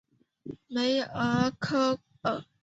[0.67, 2.43] 梅尔科厄。